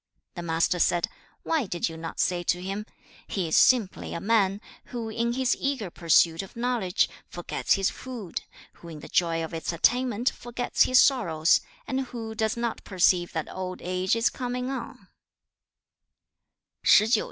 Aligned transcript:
The 0.33 0.41
Master 0.41 0.79
said, 0.79 1.07
'Why 1.43 1.67
did 1.67 1.87
you 1.87 1.95
not 1.95 2.19
say 2.19 2.41
to 2.41 2.59
him, 2.59 2.87
He 3.27 3.47
is 3.47 3.55
simply 3.55 4.15
a 4.15 4.19
man, 4.19 4.59
who 4.85 5.09
in 5.09 5.33
his 5.33 5.55
eager 5.59 5.91
pursuit 5.91 6.41
(of 6.41 6.55
knowledge) 6.55 7.07
forgets 7.27 7.73
his 7.75 7.91
food, 7.91 8.41
who 8.81 8.87
in 8.87 9.01
the 9.01 9.07
joy 9.07 9.43
of 9.43 9.53
its 9.53 9.71
attainment 9.71 10.31
forgets 10.31 10.85
his 10.85 10.99
sorrows, 10.99 11.61
and 11.85 11.99
who 12.01 12.33
does 12.33 12.57
not 12.57 12.83
perceive 12.83 13.33
that 13.33 13.47
old 13.53 13.79
age 13.83 14.15
is 14.15 14.31
coming 14.31 14.71
on?' 14.71 15.07